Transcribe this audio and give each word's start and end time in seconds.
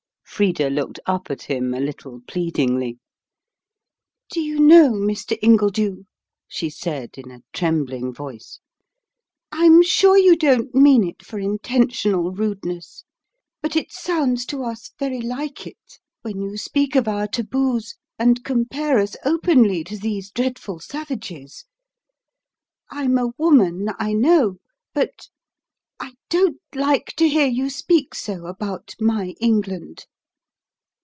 Frida 0.41 0.71
looked 0.71 0.99
up 1.05 1.29
at 1.29 1.43
him 1.43 1.71
a 1.71 1.79
little 1.79 2.21
pleadingly. 2.27 2.97
"Do 4.31 4.39
you 4.41 4.59
know, 4.59 4.91
Mr. 4.93 5.37
Ingledew," 5.39 6.05
she 6.47 6.67
said, 6.67 7.11
in 7.19 7.29
a 7.29 7.43
trembling 7.53 8.11
voice, 8.11 8.57
"I'm 9.51 9.83
sure 9.83 10.17
you 10.17 10.35
don't 10.35 10.73
mean 10.73 11.03
it 11.07 11.23
for 11.23 11.37
intentional 11.37 12.31
rudeness, 12.31 13.03
but 13.61 13.75
it 13.75 13.91
sounds 13.91 14.47
to 14.47 14.63
us 14.63 14.89
very 14.97 15.21
like 15.21 15.67
it, 15.67 15.99
when 16.23 16.41
you 16.41 16.57
speak 16.57 16.95
of 16.95 17.07
our 17.07 17.27
taboos 17.27 17.93
and 18.17 18.43
compare 18.43 18.97
us 18.97 19.15
openly 19.23 19.83
to 19.83 19.95
these 19.97 20.31
dreadful 20.31 20.79
savages. 20.79 21.65
I'm 22.89 23.19
a 23.19 23.27
woman, 23.37 23.89
I 23.99 24.13
know; 24.13 24.55
but 24.91 25.27
I 25.99 26.15
don't 26.31 26.57
like 26.73 27.13
to 27.17 27.29
hear 27.29 27.45
you 27.47 27.69
speak 27.69 28.15
so 28.15 28.47
about 28.47 28.95
my 28.99 29.35
England." 29.39 30.07